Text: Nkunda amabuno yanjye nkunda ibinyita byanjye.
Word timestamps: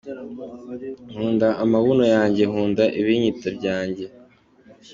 Nkunda 1.09 1.47
amabuno 1.63 2.03
yanjye 2.15 2.43
nkunda 2.49 2.83
ibinyita 2.99 3.47
byanjye. 3.57 4.05